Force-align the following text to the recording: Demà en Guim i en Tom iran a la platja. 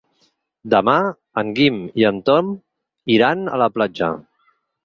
Demà 0.73 0.95
en 1.43 1.51
Guim 1.59 1.77
i 2.03 2.07
en 2.11 2.23
Tom 2.31 2.51
iran 3.19 3.47
a 3.59 3.63
la 3.67 3.73
platja. 3.77 4.13